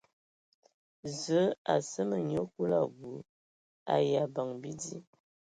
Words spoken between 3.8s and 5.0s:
ai abəŋ bidi.